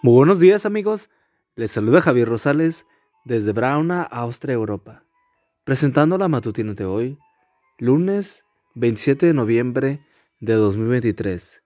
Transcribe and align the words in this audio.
Muy 0.00 0.14
buenos 0.14 0.38
días 0.38 0.64
amigos, 0.64 1.10
les 1.56 1.72
saluda 1.72 2.00
Javier 2.00 2.28
Rosales 2.28 2.86
desde 3.24 3.52
Brauna, 3.52 4.04
Austria, 4.04 4.54
Europa, 4.54 5.02
presentando 5.64 6.16
la 6.18 6.28
matutina 6.28 6.72
de 6.74 6.84
hoy, 6.84 7.18
lunes 7.78 8.44
27 8.76 9.26
de 9.26 9.34
noviembre 9.34 10.06
de 10.38 10.54
2023. 10.54 11.64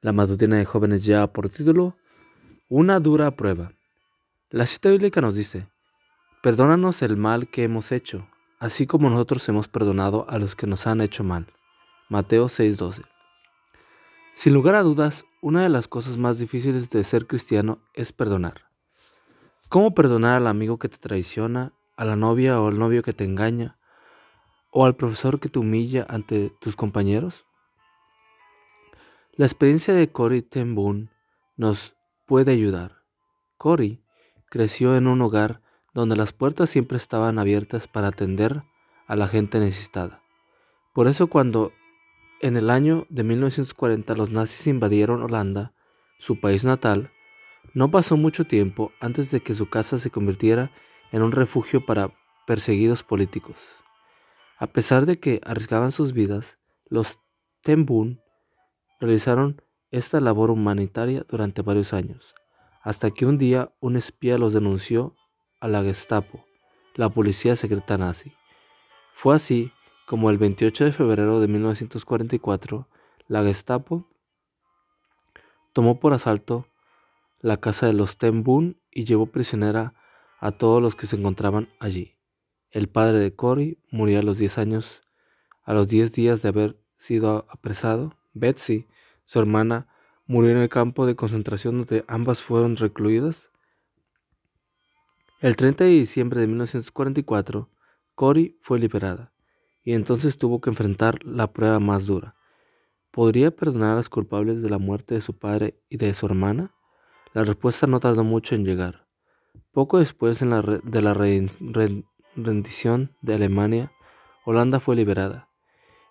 La 0.00 0.12
matutina 0.12 0.58
de 0.58 0.64
jóvenes 0.64 1.04
ya 1.04 1.26
por 1.26 1.48
título, 1.48 1.96
Una 2.68 3.00
dura 3.00 3.32
prueba. 3.32 3.72
La 4.50 4.66
cita 4.66 4.88
bíblica 4.90 5.20
nos 5.20 5.34
dice, 5.34 5.66
Perdónanos 6.40 7.02
el 7.02 7.16
mal 7.16 7.48
que 7.48 7.64
hemos 7.64 7.90
hecho, 7.90 8.28
así 8.60 8.86
como 8.86 9.10
nosotros 9.10 9.48
hemos 9.48 9.66
perdonado 9.66 10.24
a 10.30 10.38
los 10.38 10.54
que 10.54 10.68
nos 10.68 10.86
han 10.86 11.00
hecho 11.00 11.24
mal. 11.24 11.52
Mateo 12.08 12.48
6:12. 12.48 13.02
Sin 14.34 14.54
lugar 14.54 14.76
a 14.76 14.82
dudas, 14.82 15.24
una 15.42 15.64
de 15.64 15.68
las 15.68 15.88
cosas 15.88 16.18
más 16.18 16.38
difíciles 16.38 16.88
de 16.88 17.02
ser 17.02 17.26
cristiano 17.26 17.80
es 17.94 18.12
perdonar. 18.12 18.70
¿Cómo 19.68 19.92
perdonar 19.92 20.36
al 20.36 20.46
amigo 20.46 20.78
que 20.78 20.88
te 20.88 20.98
traiciona, 20.98 21.72
a 21.96 22.04
la 22.04 22.14
novia 22.14 22.60
o 22.60 22.68
al 22.68 22.78
novio 22.78 23.02
que 23.02 23.12
te 23.12 23.24
engaña, 23.24 23.76
o 24.70 24.84
al 24.84 24.94
profesor 24.94 25.40
que 25.40 25.48
te 25.48 25.58
humilla 25.58 26.06
ante 26.08 26.50
tus 26.60 26.76
compañeros? 26.76 27.44
La 29.32 29.44
experiencia 29.44 29.92
de 29.94 30.12
Cory 30.12 30.42
Ten 30.42 30.76
Boom 30.76 31.08
nos 31.56 31.96
puede 32.24 32.52
ayudar. 32.52 33.02
Cory 33.58 34.00
creció 34.48 34.96
en 34.96 35.08
un 35.08 35.20
hogar 35.22 35.60
donde 35.92 36.14
las 36.14 36.32
puertas 36.32 36.70
siempre 36.70 36.98
estaban 36.98 37.40
abiertas 37.40 37.88
para 37.88 38.08
atender 38.08 38.62
a 39.08 39.16
la 39.16 39.26
gente 39.26 39.58
necesitada. 39.58 40.22
Por 40.92 41.08
eso 41.08 41.26
cuando 41.26 41.72
en 42.42 42.56
el 42.56 42.70
año 42.70 43.06
de 43.08 43.22
1940 43.22 44.14
los 44.14 44.30
nazis 44.30 44.66
invadieron 44.66 45.22
Holanda, 45.22 45.72
su 46.18 46.40
país 46.40 46.64
natal. 46.64 47.12
No 47.72 47.90
pasó 47.90 48.16
mucho 48.16 48.44
tiempo 48.44 48.92
antes 49.00 49.30
de 49.30 49.40
que 49.40 49.54
su 49.54 49.70
casa 49.70 49.96
se 49.98 50.10
convirtiera 50.10 50.72
en 51.12 51.22
un 51.22 51.30
refugio 51.30 51.86
para 51.86 52.12
perseguidos 52.46 53.04
políticos. 53.04 53.56
A 54.58 54.66
pesar 54.66 55.06
de 55.06 55.20
que 55.20 55.40
arriesgaban 55.44 55.92
sus 55.92 56.12
vidas, 56.12 56.58
los 56.86 57.20
Tembun 57.62 58.20
realizaron 59.00 59.62
esta 59.92 60.20
labor 60.20 60.50
humanitaria 60.50 61.24
durante 61.28 61.62
varios 61.62 61.92
años, 61.92 62.34
hasta 62.82 63.12
que 63.12 63.24
un 63.24 63.38
día 63.38 63.72
un 63.78 63.96
espía 63.96 64.36
los 64.36 64.52
denunció 64.52 65.14
a 65.60 65.68
la 65.68 65.82
Gestapo, 65.82 66.44
la 66.96 67.08
policía 67.08 67.54
secreta 67.54 67.98
nazi. 67.98 68.32
Fue 69.14 69.36
así 69.36 69.72
como 70.12 70.28
el 70.28 70.36
28 70.36 70.84
de 70.84 70.92
febrero 70.92 71.40
de 71.40 71.48
1944, 71.48 72.86
la 73.28 73.42
Gestapo 73.44 74.10
tomó 75.72 76.00
por 76.00 76.12
asalto 76.12 76.66
la 77.40 77.56
casa 77.56 77.86
de 77.86 77.94
los 77.94 78.18
Ten 78.18 78.44
y 78.90 79.04
llevó 79.06 79.24
prisionera 79.24 79.94
a 80.38 80.52
todos 80.52 80.82
los 80.82 80.96
que 80.96 81.06
se 81.06 81.16
encontraban 81.16 81.70
allí. 81.80 82.18
El 82.70 82.90
padre 82.90 83.20
de 83.20 83.34
Cory 83.34 83.78
murió 83.90 84.18
a 84.18 84.22
los 84.22 84.36
10 84.36 84.58
años, 84.58 85.02
a 85.62 85.72
los 85.72 85.88
10 85.88 86.12
días 86.12 86.42
de 86.42 86.50
haber 86.50 86.78
sido 86.98 87.46
apresado. 87.48 88.14
Betsy, 88.34 88.88
su 89.24 89.38
hermana, 89.38 89.88
murió 90.26 90.50
en 90.50 90.58
el 90.58 90.68
campo 90.68 91.06
de 91.06 91.16
concentración 91.16 91.78
donde 91.78 92.04
ambas 92.06 92.42
fueron 92.42 92.76
recluidas. 92.76 93.48
El 95.40 95.56
30 95.56 95.84
de 95.84 95.90
diciembre 95.90 96.38
de 96.42 96.48
1944, 96.48 97.70
Cory 98.14 98.58
fue 98.60 98.78
liberada 98.78 99.31
y 99.84 99.94
entonces 99.94 100.38
tuvo 100.38 100.60
que 100.60 100.70
enfrentar 100.70 101.24
la 101.24 101.52
prueba 101.52 101.80
más 101.80 102.06
dura. 102.06 102.36
¿Podría 103.10 103.54
perdonar 103.54 103.92
a 103.92 103.96
los 103.96 104.08
culpables 104.08 104.62
de 104.62 104.70
la 104.70 104.78
muerte 104.78 105.14
de 105.14 105.20
su 105.20 105.36
padre 105.36 105.78
y 105.88 105.96
de 105.96 106.14
su 106.14 106.26
hermana? 106.26 106.74
La 107.34 107.44
respuesta 107.44 107.86
no 107.86 108.00
tardó 108.00 108.24
mucho 108.24 108.54
en 108.54 108.64
llegar. 108.64 109.06
Poco 109.70 109.98
después 109.98 110.40
de 110.40 110.46
la 111.02 111.14
rendición 112.34 113.16
de 113.20 113.34
Alemania, 113.34 113.92
Holanda 114.44 114.80
fue 114.80 114.96
liberada. 114.96 115.48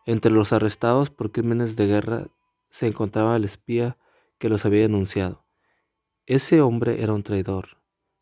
Entre 0.05 0.31
los 0.31 0.51
arrestados 0.51 1.09
por 1.09 1.31
crímenes 1.31 1.75
de 1.75 1.87
guerra 1.87 2.27
se 2.69 2.87
encontraba 2.87 3.35
el 3.35 3.45
espía 3.45 3.97
que 4.37 4.49
los 4.49 4.65
había 4.65 4.81
denunciado. 4.81 5.45
Ese 6.25 6.61
hombre 6.61 7.03
era 7.03 7.13
un 7.13 7.23
traidor. 7.23 7.77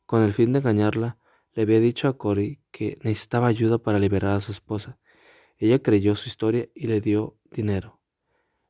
Con 0.06 0.24
el 0.24 0.34
fin 0.34 0.54
de 0.54 0.60
engañarla, 0.60 1.18
le 1.54 1.64
había 1.64 1.80
dicho 1.80 2.08
a 2.08 2.18
Cory 2.18 2.62
que 2.72 2.98
necesitaba 3.04 3.48
ayuda 3.48 3.78
para 3.78 4.00
liberar 4.00 4.36
a 4.36 4.42
su 4.42 4.52
esposa 4.52 5.00
ella 5.60 5.84
creyó 5.84 6.16
su 6.16 6.30
historia 6.30 6.68
y 6.74 6.88
le 6.88 7.02
dio 7.02 7.38
dinero. 7.52 8.00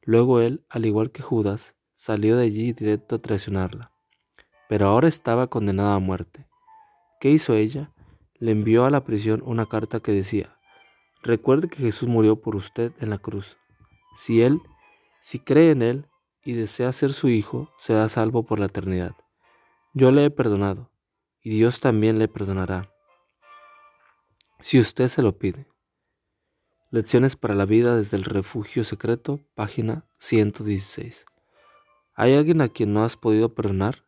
Luego 0.01 0.41
él, 0.41 0.66
al 0.69 0.85
igual 0.85 1.11
que 1.11 1.22
Judas, 1.22 1.75
salió 1.94 2.35
de 2.35 2.45
allí 2.45 2.73
directo 2.73 3.16
a 3.16 3.22
traicionarla. 3.22 3.91
Pero 4.67 4.88
ahora 4.88 5.07
estaba 5.07 5.47
condenada 5.47 5.95
a 5.95 6.00
muerte. 6.00 6.47
¿Qué 7.19 7.29
hizo 7.29 7.53
ella? 7.53 7.94
Le 8.35 8.51
envió 8.51 8.85
a 8.85 8.89
la 8.89 9.03
prisión 9.03 9.44
una 9.45 9.67
carta 9.67 10.00
que 10.00 10.11
decía, 10.11 10.57
recuerde 11.22 11.69
que 11.69 11.77
Jesús 11.77 12.09
murió 12.09 12.41
por 12.41 12.55
usted 12.55 12.91
en 13.00 13.09
la 13.09 13.17
cruz. 13.17 13.57
Si 14.17 14.41
él, 14.41 14.59
si 15.21 15.39
cree 15.39 15.71
en 15.71 15.81
él 15.81 16.07
y 16.44 16.53
desea 16.53 16.91
ser 16.91 17.13
su 17.13 17.29
hijo, 17.29 17.71
será 17.79 18.09
salvo 18.09 18.44
por 18.44 18.59
la 18.59 18.67
eternidad. 18.67 19.16
Yo 19.94 20.11
le 20.11 20.25
he 20.25 20.31
perdonado, 20.31 20.91
y 21.41 21.50
Dios 21.50 21.79
también 21.81 22.17
le 22.17 22.27
perdonará, 22.27 22.91
si 24.61 24.79
usted 24.79 25.07
se 25.07 25.21
lo 25.21 25.38
pide. 25.38 25.67
Lecciones 26.91 27.35
para 27.35 27.53
la 27.53 27.66
vida 27.66 27.95
desde 27.95 28.17
el 28.17 28.23
refugio 28.23 28.83
secreto, 28.83 29.39
página 29.53 30.05
116. 30.17 31.23
¿Hay 32.16 32.33
alguien 32.33 32.61
a 32.61 32.69
quien 32.69 32.94
no 32.94 33.03
has 33.03 33.16
podido 33.16 33.53
perdonar? 33.53 34.05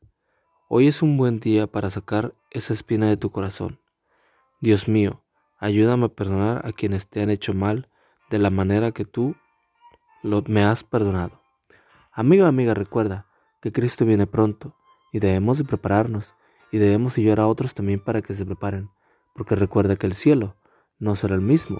Hoy 0.67 0.87
es 0.87 1.03
un 1.03 1.15
buen 1.15 1.39
día 1.39 1.67
para 1.67 1.91
sacar 1.91 2.33
esa 2.49 2.73
espina 2.73 3.07
de 3.07 3.17
tu 3.17 3.29
corazón. 3.29 3.79
Dios 4.61 4.87
mío, 4.87 5.21
ayúdame 5.59 6.07
a 6.07 6.15
perdonar 6.15 6.67
a 6.67 6.71
quienes 6.71 7.07
te 7.07 7.21
han 7.21 7.29
hecho 7.29 7.53
mal 7.53 7.87
de 8.31 8.39
la 8.39 8.49
manera 8.49 8.91
que 8.91 9.05
tú 9.05 9.35
lo, 10.23 10.41
me 10.47 10.63
has 10.63 10.83
perdonado. 10.83 11.39
Amigo 12.11 12.47
amiga, 12.47 12.73
recuerda 12.73 13.27
que 13.61 13.71
Cristo 13.71 14.05
viene 14.05 14.25
pronto 14.25 14.75
y 15.11 15.19
debemos 15.19 15.59
de 15.59 15.65
prepararnos 15.65 16.33
y 16.71 16.79
debemos 16.79 17.15
ayudar 17.15 17.41
a 17.41 17.47
otros 17.47 17.75
también 17.75 17.99
para 17.99 18.23
que 18.23 18.33
se 18.33 18.43
preparen, 18.43 18.89
porque 19.35 19.55
recuerda 19.55 19.97
que 19.97 20.07
el 20.07 20.13
cielo 20.13 20.55
no 20.97 21.15
será 21.15 21.35
el 21.35 21.41
mismo 21.41 21.79